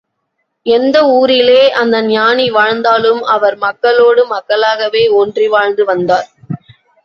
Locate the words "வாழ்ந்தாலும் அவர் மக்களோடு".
2.49-4.27